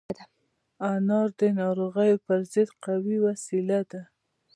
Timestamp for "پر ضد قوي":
2.25-3.17